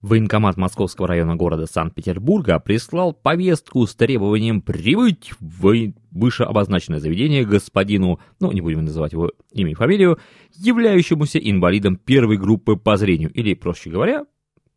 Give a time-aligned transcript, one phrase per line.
[0.00, 8.52] Военкомат Московского района города Санкт-Петербурга прислал повестку с требованием прибыть в вышеобозначенное заведение господину, ну
[8.52, 10.18] не будем называть его имя и фамилию,
[10.54, 14.24] являющемуся инвалидом первой группы по зрению, или, проще говоря,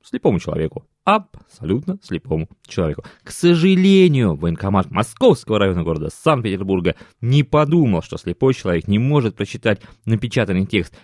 [0.04, 0.88] слепому человеку.
[1.04, 3.04] Абсолютно слепому человеку.
[3.24, 9.82] К сожалению, военкомат Московского района города Санкт-Петербурга не подумал, что слепой человек не может прочитать
[10.06, 10.96] напечатанный текст,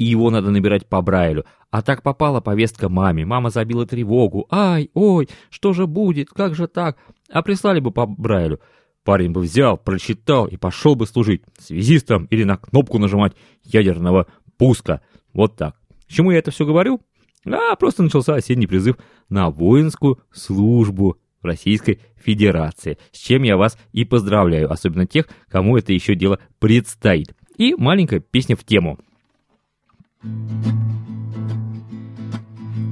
[0.00, 1.44] и его надо набирать по Брайлю.
[1.70, 3.26] А так попала повестка маме.
[3.26, 4.46] Мама забила тревогу.
[4.50, 6.96] Ай, ой, что же будет, как же так?
[7.30, 8.60] А прислали бы по Брайлю.
[9.04, 15.02] Парень бы взял, прочитал и пошел бы служить связистом или на кнопку нажимать ядерного пуска.
[15.34, 15.76] Вот так.
[16.08, 17.02] К чему я это все говорю?
[17.44, 18.96] А, просто начался осенний призыв
[19.28, 25.76] на воинскую службу в Российской Федерации, с чем я вас и поздравляю, особенно тех, кому
[25.76, 27.34] это еще дело предстоит.
[27.58, 28.98] И маленькая песня в тему.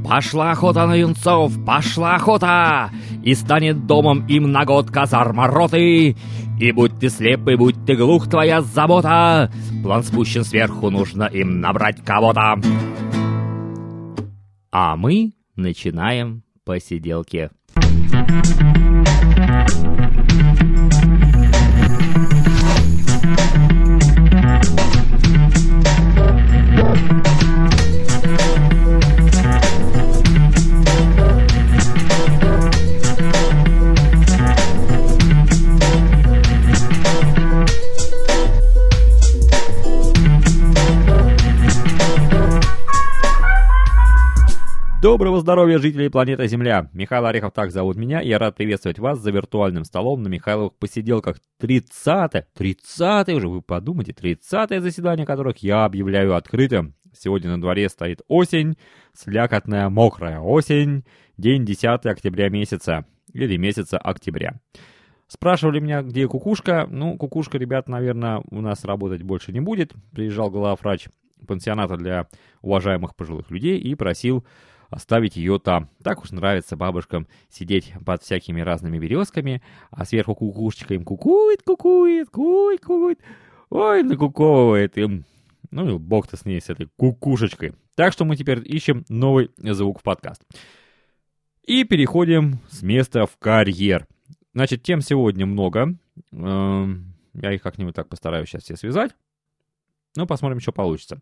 [0.08, 2.90] Пошла охота на юнцов, пошла охота,
[3.22, 6.16] И станет домом им на год казарма роты.
[6.58, 11.60] И будь ты слеп, и будь ты глух, твоя забота, План спущен сверху, нужно им
[11.60, 12.56] набрать кого-то.
[14.72, 17.50] А мы начинаем посиделки.
[45.10, 46.90] Доброго здоровья, жители планеты Земля!
[46.92, 50.74] Михаил Орехов так зовут меня, и я рад приветствовать вас за виртуальным столом на Михайловых
[50.74, 56.94] посиделках 30-е, 30 уже, вы подумайте, 30-е заседание которых я объявляю открытым.
[57.18, 58.76] Сегодня на дворе стоит осень,
[59.14, 61.06] слякотная мокрая осень,
[61.38, 64.60] день 10 октября месяца, или месяца октября.
[65.26, 66.86] Спрашивали меня, где кукушка.
[66.86, 69.94] Ну, кукушка, ребят, наверное, у нас работать больше не будет.
[70.12, 71.08] Приезжал главврач
[71.46, 72.28] пансионата для
[72.60, 74.44] уважаемых пожилых людей и просил
[74.88, 75.88] оставить ее там.
[76.02, 82.30] Так уж нравится бабушкам сидеть под всякими разными березками, а сверху кукушечка им кукует, кукует,
[82.30, 83.20] кукует, кукует.
[83.70, 85.24] Ой, накуковывает им.
[85.70, 87.74] Ну и бог-то с ней, с этой кукушечкой.
[87.94, 90.42] Так что мы теперь ищем новый звук в подкаст.
[91.64, 94.06] И переходим с места в карьер.
[94.54, 95.94] Значит, тем сегодня много.
[96.32, 99.12] Эм, я их как-нибудь так постараюсь сейчас все связать.
[100.16, 101.20] Ну, посмотрим, что получится.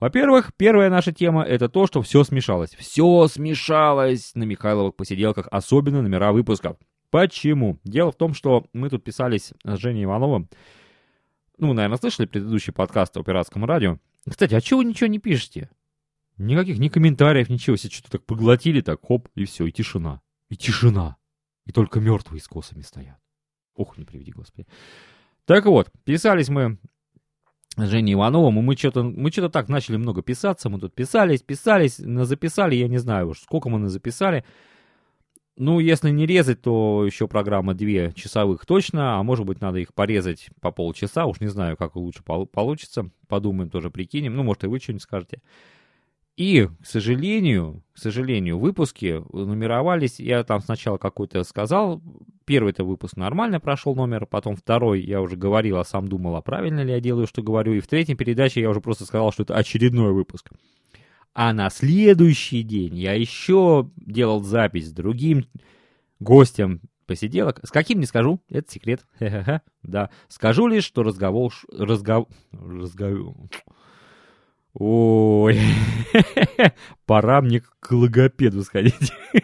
[0.00, 2.70] Во-первых, первая наша тема это то, что все смешалось.
[2.70, 6.78] Все смешалось на Михайловых посиделках, особенно номера выпусков.
[7.10, 7.78] Почему?
[7.84, 10.48] Дело в том, что мы тут писались с Женей Ивановым.
[11.58, 13.98] Ну, наверное, слышали предыдущий подкаст о пиратском радио.
[14.26, 15.68] Кстати, а чего вы ничего не пишете?
[16.38, 17.76] Никаких ни комментариев, ничего.
[17.76, 20.22] Все что-то так поглотили, так хоп, и все, и тишина.
[20.48, 21.16] И тишина.
[21.66, 23.18] И только мертвые с косами стоят.
[23.74, 24.66] Ох, не приведи, Господи.
[25.44, 26.78] Так вот, писались мы
[27.76, 31.96] Женей Ивановым, и мы что-то мы что-то так начали много писаться, мы тут писались, писались,
[31.96, 34.44] записали, я не знаю уж, сколько мы записали.
[35.56, 39.92] Ну, если не резать, то еще программа две часовых точно, а может быть надо их
[39.92, 44.68] порезать по полчаса, уж не знаю, как лучше получится, подумаем, тоже прикинем, ну, может и
[44.68, 45.42] вы что-нибудь скажете.
[46.40, 52.00] И, к сожалению, к сожалению, выпуски нумеровались, я там сначала какой-то сказал,
[52.46, 56.40] первый это выпуск нормально прошел номер, потом второй я уже говорил, а сам думал, а
[56.40, 59.42] правильно ли я делаю, что говорю, и в третьей передаче я уже просто сказал, что
[59.42, 60.48] это очередной выпуск.
[61.34, 65.44] А на следующий день я еще делал запись с другим
[66.20, 67.60] гостем посиделок.
[67.64, 69.04] С каким не скажу, это секрет.
[69.82, 71.52] Да, скажу лишь, что разговор...
[71.70, 72.28] Разговор...
[72.50, 73.34] Разговор...
[74.74, 75.58] Ой,
[77.06, 79.12] пора мне к логопеду сходить.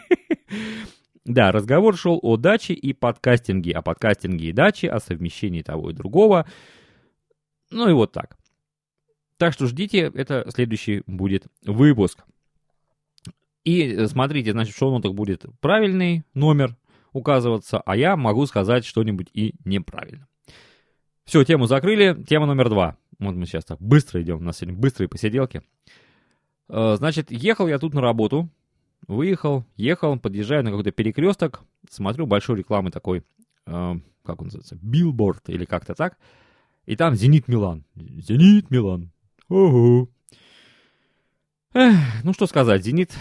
[1.24, 5.92] Да, разговор шел о даче и подкастинге, о подкастинге и даче, о совмещении того и
[5.92, 6.46] другого.
[7.72, 8.38] Ну и вот так.
[9.36, 12.24] Так что ждите, это следующий будет выпуск.
[13.64, 16.76] И смотрите, значит, в шоу-нотах будет правильный номер
[17.12, 20.28] указываться, а я могу сказать что-нибудь и неправильно.
[21.24, 22.16] Все, тему закрыли.
[22.28, 22.96] Тема номер два.
[23.18, 25.62] Вот мы сейчас так быстро идем, у нас сегодня быстрые посиделки.
[26.68, 28.48] Э, значит, ехал я тут на работу,
[29.08, 33.22] выехал, ехал, подъезжаю на какой-то перекресток, смотрю большой рекламы такой,
[33.66, 36.18] э, как он называется, билборд или как-то так,
[36.84, 37.84] и там «Зенит Милан».
[37.94, 39.10] «Зенит Милан».
[39.48, 40.08] Ого.
[41.74, 43.12] Эх, ну что сказать, «Зенит»,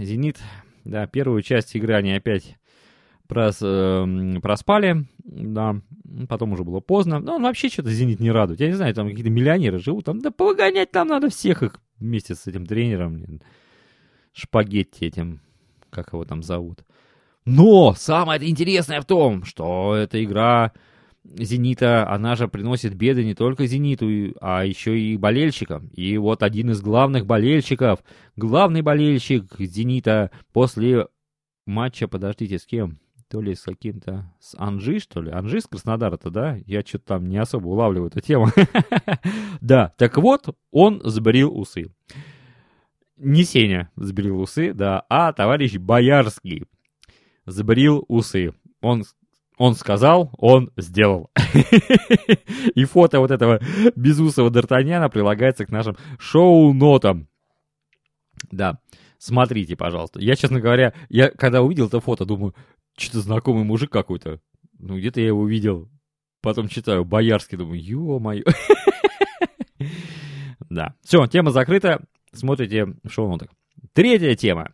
[0.00, 0.38] «Зенит»,
[0.84, 2.58] да, первую часть игры они опять
[3.28, 5.80] прос, э, проспали, да,
[6.28, 7.18] потом уже было поздно.
[7.20, 8.60] Но он вообще что-то «Зенит» не радует.
[8.60, 12.34] Я не знаю, там какие-то миллионеры живут, там, да погонять там надо всех их вместе
[12.34, 13.42] с этим тренером, блин,
[14.32, 15.40] шпагетти этим,
[15.90, 16.84] как его там зовут.
[17.44, 20.72] Но самое интересное в том, что эта игра
[21.24, 24.06] Зенита, она же приносит беды не только Зениту,
[24.40, 25.88] а еще и болельщикам.
[25.88, 28.00] И вот один из главных болельщиков,
[28.36, 31.08] главный болельщик Зенита после
[31.66, 32.98] матча, подождите, с кем?
[33.28, 35.30] То ли с каким-то, с Анжи, что ли?
[35.30, 36.58] Анжи с Краснодара-то, да?
[36.66, 38.48] Я что-то там не особо улавливаю эту тему.
[39.60, 41.94] Да, так вот, он сбрил усы.
[43.16, 46.66] Не Сеня сбрил усы, да, а товарищ Боярский
[47.46, 48.52] сбрил усы.
[48.82, 49.04] Он
[49.56, 51.30] он сказал, он сделал.
[52.74, 53.60] И фото вот этого
[53.94, 57.28] безусого Д'Артаньяна прилагается к нашим шоу-нотам.
[58.50, 58.80] Да,
[59.18, 60.20] смотрите, пожалуйста.
[60.20, 62.54] Я, честно говоря, я когда увидел это фото, думаю,
[62.96, 64.40] что-то знакомый мужик какой-то.
[64.78, 65.90] Ну, где-то я его видел.
[66.40, 68.44] Потом читаю, Боярский, думаю, ё-моё.
[70.70, 72.04] Да, все, тема закрыта.
[72.32, 73.50] Смотрите в шоу-нотах.
[73.92, 74.72] Третья тема.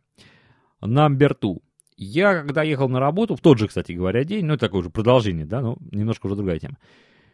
[0.83, 1.59] Number two.
[1.97, 5.45] Я, когда ехал на работу, в тот же, кстати говоря, день, ну, такое уже продолжение,
[5.45, 6.79] да, ну, немножко уже другая тема,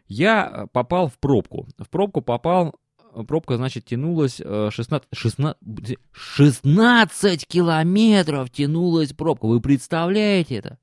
[0.09, 1.69] я э, попал в пробку.
[1.79, 2.75] В пробку попал,
[3.25, 9.47] пробка, значит, тянулась 16, 16, 16 километров тянулась пробка.
[9.47, 10.79] Вы представляете это?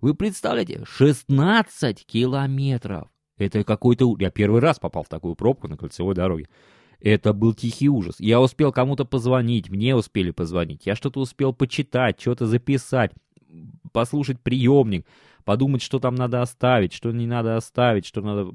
[0.00, 0.84] Вы представляете?
[0.84, 3.08] 16 километров.
[3.36, 4.16] Это какой-то...
[4.18, 6.48] Я первый раз попал в такую пробку на кольцевой дороге.
[7.00, 8.16] Это был тихий ужас.
[8.18, 10.86] Я успел кому-то позвонить, мне успели позвонить.
[10.86, 13.12] Я что-то успел почитать, что-то записать
[13.92, 15.06] послушать приемник,
[15.44, 18.52] подумать, что там надо оставить, что не надо оставить, что надо...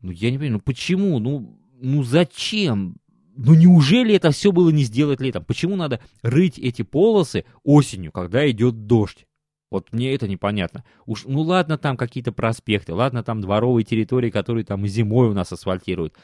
[0.00, 1.18] Ну, я не понимаю, ну почему?
[1.18, 2.96] Ну, ну зачем?
[3.36, 5.44] Ну неужели это все было не сделать летом?
[5.44, 9.26] Почему надо рыть эти полосы осенью, когда идет дождь?
[9.70, 10.84] Вот мне это непонятно.
[11.06, 15.52] Уж, ну ладно, там какие-то проспекты, ладно, там дворовые территории, которые там зимой у нас
[15.52, 16.14] асфальтируют.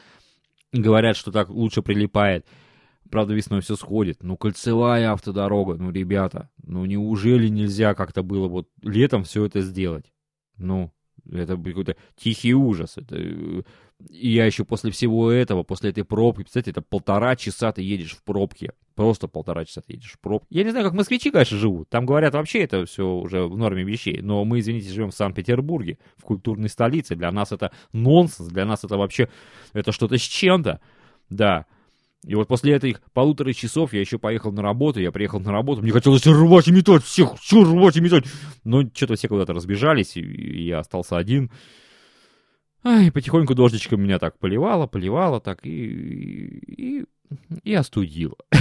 [0.71, 2.47] Говорят, что так лучше прилипает.
[3.11, 4.23] Правда, весной все сходит.
[4.23, 10.11] Ну, кольцевая автодорога, ну, ребята, ну, неужели нельзя как-то было вот летом все это сделать?
[10.57, 10.91] Ну,
[11.29, 12.97] это какой-то тихий ужас.
[12.97, 13.63] Это...
[14.09, 18.11] И я еще после всего этого, после этой пробки, представляете, это полтора часа ты едешь
[18.11, 18.73] в пробке.
[18.95, 20.47] Просто полтора часа ты едешь в пробке.
[20.49, 21.89] Я не знаю, как москвичи, конечно, живут.
[21.89, 24.21] Там говорят, вообще это все уже в норме вещей.
[24.21, 27.15] Но мы, извините, живем в Санкт-Петербурге, в культурной столице.
[27.15, 29.29] Для нас это нонсенс, для нас это вообще,
[29.73, 30.79] это что-то с чем-то.
[31.29, 31.65] Да.
[32.25, 35.81] И вот после этих полутора часов я еще поехал на работу, я приехал на работу,
[35.81, 38.25] мне хотелось рвать и метать, всех, все рвать и метать.
[38.63, 41.51] Но что-то все куда-то разбежались, и я остался один.
[42.83, 47.05] Ай, потихоньку дождичком меня так поливало, поливало, так и, и,
[47.63, 48.35] и остудило.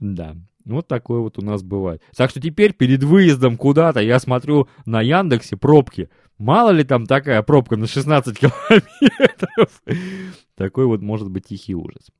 [0.00, 2.02] Да, вот такое вот у нас бывает.
[2.16, 6.08] Так что теперь перед выездом куда-то я смотрю на Яндексе пробки.
[6.38, 9.82] Мало ли там такая пробка на 16 километров.
[10.56, 12.10] Такой вот может быть тихий ужас.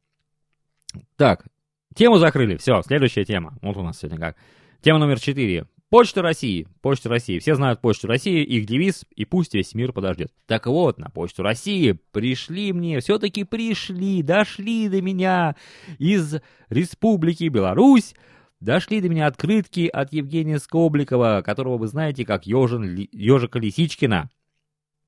[1.17, 1.47] Так,
[1.95, 2.57] тему закрыли.
[2.57, 3.59] Все, следующая тема.
[3.63, 4.37] Вот у нас сегодня как.
[4.83, 5.67] Тема номер 4.
[5.94, 6.67] Почта России.
[6.82, 7.38] Почта России.
[7.38, 10.32] Все знают Почту России, их девиз, и пусть весь мир подождет.
[10.46, 15.55] Так вот, на Почту России пришли мне, все-таки пришли, дошли до меня
[16.00, 18.17] из Республики Беларусь,
[18.58, 24.31] дошли до меня открытки от Евгения Скобликова, которого вы знаете как Ежин, Ежика Лисичкина.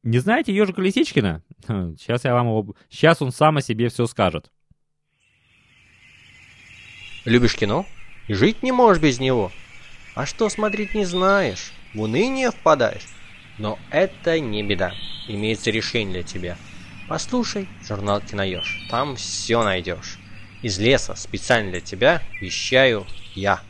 [0.04, 1.42] Не знаете Ежика Лисичкина?
[1.98, 2.76] Сейчас я вам его...
[2.88, 4.52] Сейчас он сам о себе все скажет.
[7.24, 7.84] Любишь кино?
[8.28, 9.50] Жить не можешь без него.
[10.17, 11.73] А что смотреть не знаешь?
[11.93, 13.06] В уныние впадаешь?
[13.58, 14.94] Но это не беда.
[15.29, 16.56] Имеется решение для тебя.
[17.06, 18.87] Послушай журнал Киноеж.
[18.89, 20.19] Там все найдешь.
[20.63, 23.05] Из леса специально для тебя вещаю
[23.35, 23.61] я.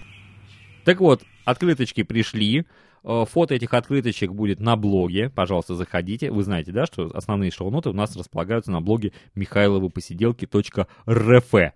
[0.85, 2.65] Так вот, открыточки пришли.
[3.03, 5.31] Э, фото этих открыточек будет на блоге.
[5.31, 6.31] Пожалуйста, заходите.
[6.31, 11.73] Вы знаете, да, что основные шоу-ноты у нас располагаются на блоге михайловопосиделки.рф.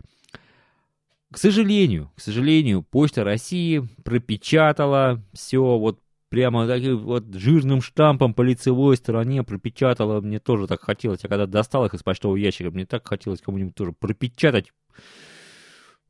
[1.33, 8.43] К сожалению, к сожалению, Почта России пропечатала все вот прямо таким вот жирным штампом по
[8.43, 10.21] лицевой стороне пропечатала.
[10.21, 11.23] Мне тоже так хотелось.
[11.23, 14.73] Я когда достал их из почтового ящика, мне так хотелось кому-нибудь тоже пропечатать.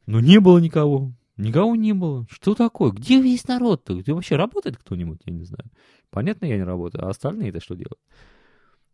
[0.06, 1.12] Но не было никого.
[1.36, 2.26] Никого не было.
[2.30, 2.90] Что такое?
[2.90, 3.94] Где весь народ-то?
[3.98, 5.20] Где вообще работает кто-нибудь?
[5.24, 5.70] Я не знаю.
[6.10, 7.98] Понятно, я не работаю, а остальные-то что делают?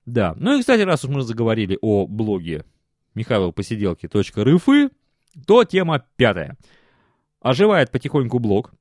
[0.07, 0.35] Да.
[0.39, 2.65] Ну и, кстати, раз уж мы заговорили о блоге
[3.15, 4.91] михайловпосиделки.рф,
[5.47, 6.57] то тема пятая.
[7.41, 8.73] Оживает потихоньку блог.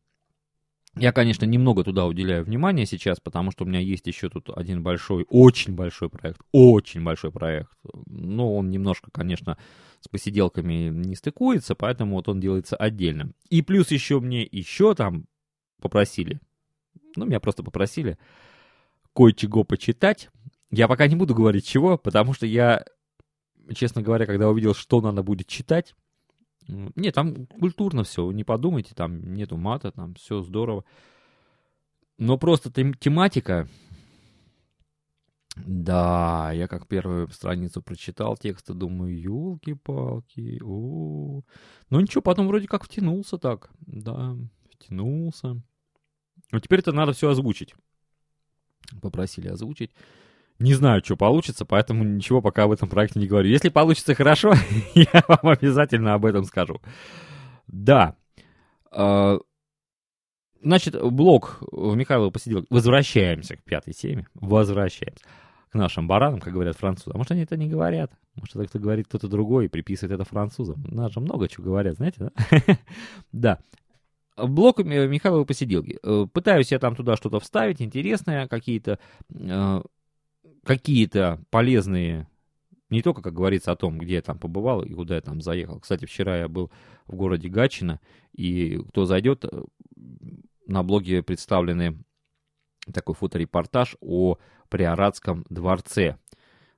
[0.97, 4.81] Я, конечно, немного туда уделяю внимания сейчас, потому что у меня есть еще тут один
[4.81, 7.69] большой, очень большой проект, очень большой проект.
[8.05, 9.57] Но он немножко, конечно,
[9.99, 13.31] с посиделками не стыкуется, поэтому вот он делается отдельно.
[13.49, 15.25] И плюс еще мне еще там
[15.81, 16.39] попросили,
[17.17, 18.17] ну, меня просто попросили
[19.13, 20.29] кое-чего почитать.
[20.71, 22.85] Я пока не буду говорить чего, потому что я,
[23.73, 25.93] честно говоря, когда увидел, что надо будет читать,
[26.67, 30.83] Не, там культурно все, не подумайте, там нету мата, там все здорово.
[32.17, 33.67] Но просто тем, тематика...
[35.55, 41.43] Да, я как первую страницу прочитал текста, думаю, елки-палки, о,
[41.89, 44.35] Ну ничего, потом вроде как втянулся так, да,
[44.69, 45.61] втянулся.
[46.51, 47.73] Но теперь это надо все озвучить.
[49.01, 49.91] Попросили озвучить.
[50.59, 53.49] Не знаю, что получится, поэтому ничего пока об этом проекте не говорю.
[53.49, 54.53] Если получится хорошо,
[54.95, 56.81] я вам обязательно об этом скажу.
[57.67, 58.15] Да.
[58.91, 59.39] А,
[60.61, 62.65] значит, блок Михаила посидел.
[62.69, 64.27] Возвращаемся к пятой теме.
[64.33, 65.23] Возвращаемся
[65.69, 67.11] к нашим баранам, как говорят французы.
[67.13, 68.11] А может, они это не говорят?
[68.35, 70.85] Может, это кто говорит кто-то другой и приписывает это французам?
[70.89, 72.31] Нас же много чего говорят, знаете, да?
[73.33, 73.59] Да.
[74.37, 75.99] Блок Михайлова посиделки.
[76.33, 78.99] Пытаюсь я там туда что-то вставить, интересное, какие-то
[79.33, 79.81] э,
[80.65, 82.27] какие-то полезные,
[82.89, 85.79] не только, как говорится, о том, где я там побывал и куда я там заехал.
[85.79, 86.71] Кстати, вчера я был
[87.05, 88.01] в городе Гатчина,
[88.33, 89.63] и кто зайдет, э,
[90.67, 92.03] на блоге представлены
[92.93, 94.37] такой фоторепортаж о
[94.69, 96.17] Приоратском дворце,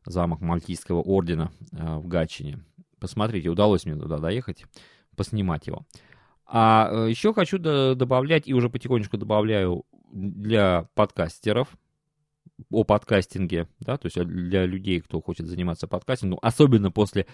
[0.06, 2.63] замок Мальтийского ордена э, в Гатчине.
[3.00, 4.65] Посмотрите, удалось мне туда доехать,
[5.15, 5.86] поснимать его.
[6.46, 11.70] А э, еще хочу добавлять, и уже потихонечку добавляю для подкастеров,
[12.72, 17.28] о подкастинге, да, то есть для людей, кто хочет заниматься подкастингом, особенно после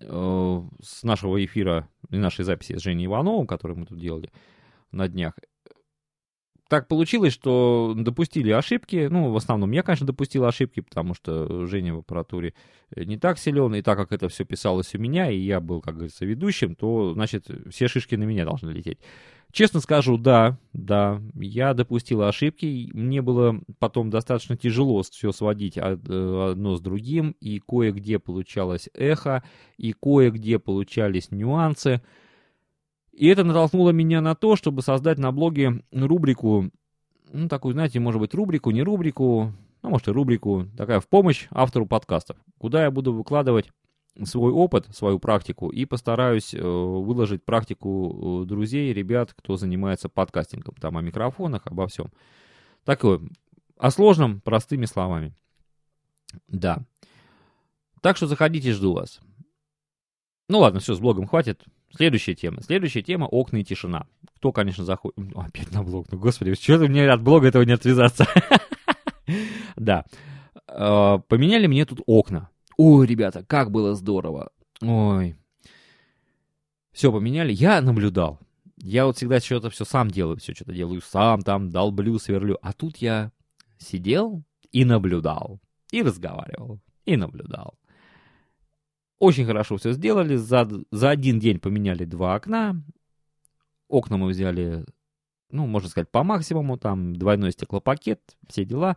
[0.00, 4.30] э, с нашего эфира и нашей записи с Женей Ивановым, который мы тут делали
[4.90, 5.34] на днях,
[6.72, 9.06] так получилось, что допустили ошибки.
[9.10, 12.54] Ну, в основном я, конечно, допустил ошибки, потому что Женя в аппаратуре
[12.96, 15.96] не так силен, и так как это все писалось у меня, и я был, как
[15.96, 19.00] говорится, ведущим, то, значит, все шишки на меня должны лететь.
[19.52, 22.90] Честно скажу, да, да, я допустил ошибки.
[22.94, 29.44] Мне было потом достаточно тяжело все сводить э, одно с другим, и кое-где получалось эхо,
[29.76, 32.00] и кое-где получались нюансы.
[33.12, 36.70] И это натолкнуло меня на то, чтобы создать на блоге рубрику,
[37.30, 41.46] ну, такую, знаете, может быть, рубрику, не рубрику, ну, может, и рубрику, такая в помощь
[41.50, 43.68] автору подкастов, куда я буду выкладывать
[44.24, 50.74] свой опыт, свою практику и постараюсь э, выложить практику э, друзей, ребят, кто занимается подкастингом,
[50.74, 52.12] там о микрофонах, обо всем.
[52.84, 53.20] Такое,
[53.78, 55.34] о сложном, простыми словами.
[56.48, 56.84] Да.
[58.00, 59.20] Так что заходите, жду вас.
[60.48, 61.64] Ну ладно, все, с блогом хватит.
[61.94, 62.62] Следующая тема.
[62.62, 64.06] Следующая тема– окна и тишина.
[64.36, 65.16] Кто, конечно, заходит...
[65.34, 66.06] Опять на блог.
[66.10, 68.26] Ну, господи, что мне от блога этого не отвязаться?
[69.76, 70.04] Да.
[70.68, 72.50] Э, поменяли мне тут окна.
[72.76, 74.50] Ой, ребята, как было здорово.
[74.80, 75.36] Ой.
[76.92, 77.52] Все поменяли.
[77.52, 78.40] Я наблюдал.
[78.76, 82.58] Я вот всегда что-то все сам делаю, все что-то делаю сам, там долблю, сверлю.
[82.62, 83.30] А тут я
[83.78, 85.60] сидел и наблюдал,
[85.92, 87.78] и разговаривал, и наблюдал.
[89.18, 90.34] Очень хорошо все сделали.
[90.34, 92.82] За, за один день поменяли два окна.
[93.88, 94.84] Окна мы взяли,
[95.50, 96.76] ну, можно сказать, по максимуму.
[96.76, 98.96] Там двойной стеклопакет, все дела.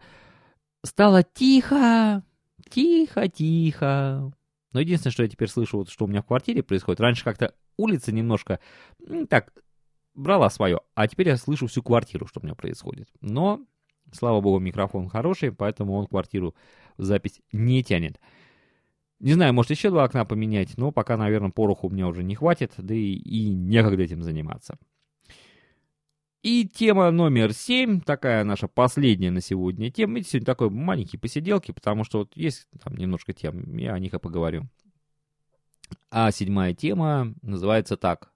[0.83, 2.23] Стало тихо.
[2.69, 4.31] Тихо, тихо.
[4.71, 7.53] Но единственное, что я теперь слышу, вот, что у меня в квартире происходит, раньше как-то
[7.77, 8.59] улица немножко,
[9.29, 9.53] так,
[10.13, 13.07] брала свое, а теперь я слышу всю квартиру, что у меня происходит.
[13.21, 13.61] Но,
[14.11, 16.55] слава богу, микрофон хороший, поэтому он квартиру
[16.97, 18.19] в запись не тянет.
[19.19, 22.35] Не знаю, может еще два окна поменять, но пока, наверное, пороху у меня уже не
[22.35, 24.77] хватит, да и, и некогда этим заниматься.
[26.45, 30.19] И тема номер семь, такая наша последняя на сегодня тема.
[30.19, 34.13] Это сегодня такой маленький посиделки, потому что вот есть там немножко тем, я о них
[34.13, 34.69] и поговорю.
[36.11, 38.31] А седьмая тема называется так.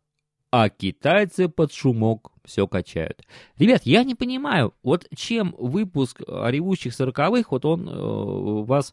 [0.49, 3.21] А китайцы под шумок все качают.
[3.59, 8.91] Ребят, я не понимаю, вот чем выпуск о ревущих сороковых, вот он э, вас,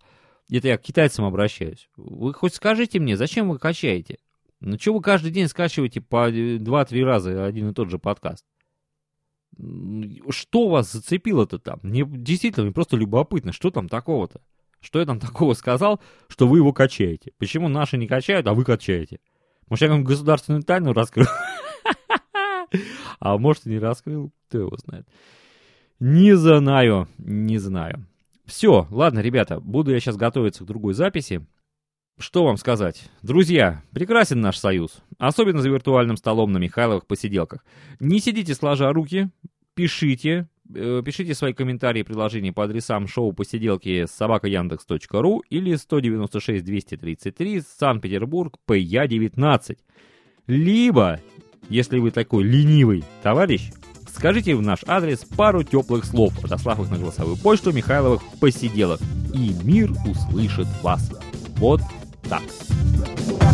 [0.50, 1.88] это я к китайцам обращаюсь.
[1.96, 4.18] Вы хоть скажите мне, зачем вы качаете?
[4.60, 8.44] Ну что вы каждый день скачиваете по 2-3 раза один и тот же подкаст?
[10.30, 11.80] Что вас зацепило-то там?
[11.82, 14.40] Мне действительно мне просто любопытно, что там такого-то?
[14.80, 17.32] Что я там такого сказал, что вы его качаете?
[17.38, 19.20] Почему наши не качают, а вы качаете?
[19.68, 21.26] Может, я вам государственную тайну раскрыл?
[23.20, 25.06] А может, и не раскрыл, кто его знает.
[26.00, 28.04] Не знаю, не знаю.
[28.44, 31.46] Все, ладно, ребята, буду я сейчас готовиться к другой записи.
[32.18, 33.10] Что вам сказать?
[33.20, 35.02] Друзья, прекрасен наш союз.
[35.18, 37.62] Особенно за виртуальным столом на Михайловых посиделках.
[38.00, 39.28] Не сидите сложа руки,
[39.74, 47.60] пишите, э, пишите свои комментарии и предложения по адресам шоу посиделки собакаяндекс.ру или 196 233
[47.60, 49.76] Санкт-Петербург ПЯ-19.
[50.46, 51.20] Либо,
[51.68, 53.72] если вы такой ленивый товарищ,
[54.08, 59.02] скажите в наш адрес пару теплых слов, отослав их на голосовую почту Михайловых посиделок,
[59.34, 61.12] и мир услышит вас.
[61.58, 61.82] Вот
[62.28, 63.45] так.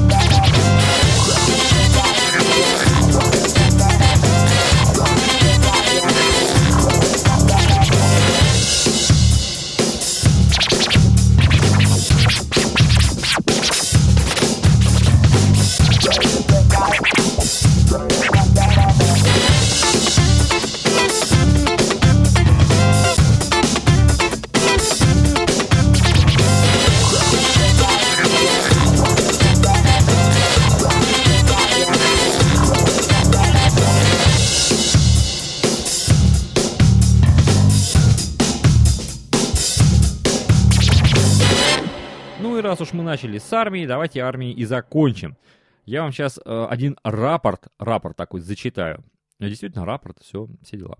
[43.12, 45.36] Начали с армии, давайте армией и закончим.
[45.84, 49.04] Я вам сейчас э, один рапорт, рапорт такой зачитаю.
[49.38, 50.96] Действительно, рапорт, все, все дела.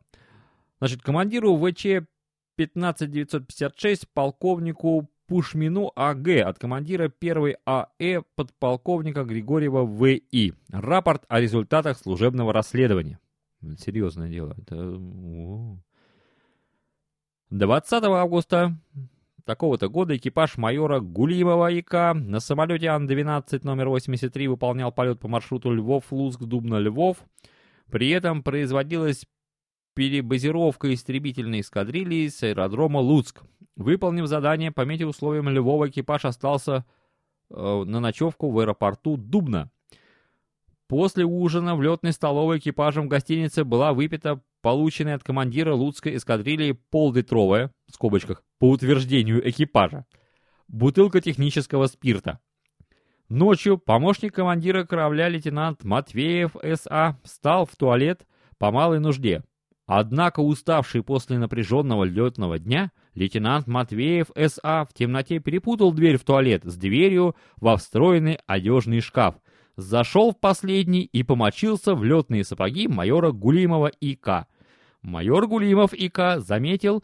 [0.79, 2.05] Значит, командиру ВЧ
[2.57, 10.53] 15956 полковнику Пушмину АГ от командира 1 АЭ подполковника Григорьева ВИ.
[10.71, 13.21] Рапорт о результатах служебного расследования.
[13.79, 14.55] Серьезное дело.
[14.59, 14.99] Это...
[17.49, 18.77] 20 августа
[19.45, 25.71] такого-то года экипаж майора Гулимова ИК на самолете Ан-12 номер 83 выполнял полет по маршруту
[25.73, 27.19] Львов-Луцк-Дубна-Львов.
[27.91, 29.27] При этом производилась
[29.95, 33.43] перебазировка истребительной эскадрильи с аэродрома Луцк.
[33.77, 36.85] Выполнив задание по метеоусловиям Львова, экипаж остался
[37.51, 39.71] э, на ночевку в аэропорту Дубна.
[40.89, 47.73] После ужина в летной столовой экипажем гостиницы была выпита полученная от командира Луцкой эскадрильи поллитровая,
[47.89, 50.07] в скобочках, по утверждению экипажа,
[50.69, 52.39] бутылка технического спирта.
[53.29, 57.19] Ночью помощник командира корабля лейтенант Матвеев С.А.
[57.25, 58.25] встал в туалет
[58.59, 59.43] по малой нужде.
[59.87, 64.85] Однако уставший после напряженного летного дня, лейтенант Матвеев С.А.
[64.85, 69.35] в темноте перепутал дверь в туалет с дверью во встроенный одежный шкаф,
[69.75, 74.47] зашел в последний и помочился в летные сапоги майора Гулимова И.К.
[75.03, 76.39] Майор Гулимов И.К.
[76.39, 77.03] заметил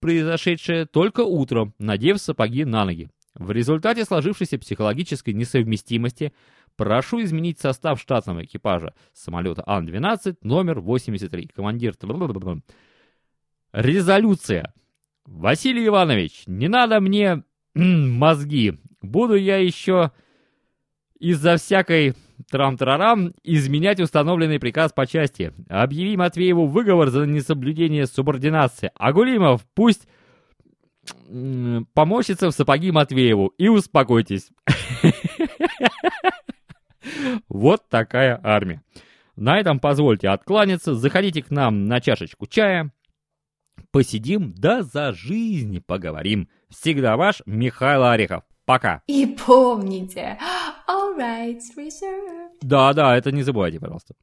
[0.00, 3.10] произошедшее только утром, надев сапоги на ноги.
[3.34, 6.32] В результате сложившейся психологической несовместимости
[6.76, 11.50] прошу изменить состав штатного экипажа самолета Ан-12 номер 83.
[11.54, 11.94] Командир...
[13.72, 14.74] Резолюция.
[15.24, 18.78] Василий Иванович, не надо мне мозги.
[19.02, 20.10] Буду я еще
[21.18, 22.14] из-за всякой
[22.50, 25.52] трам-трарам изменять установленный приказ по части.
[25.68, 28.90] Объяви Матвееву выговор за несоблюдение субординации.
[28.94, 30.06] А Гулимов пусть
[31.94, 33.48] помощится в сапоги Матвееву.
[33.58, 34.50] И успокойтесь.
[37.48, 38.82] Вот такая армия.
[39.34, 40.94] На этом позвольте откланяться.
[40.94, 42.92] Заходите к нам на чашечку чая.
[43.90, 46.48] Посидим, да за жизнь поговорим.
[46.68, 48.42] Всегда ваш Михаил Орехов.
[48.66, 49.02] Пока.
[49.06, 50.38] И помните,
[51.18, 52.58] rights reserved.
[52.62, 54.14] Да, да, это не забывайте, пожалуйста.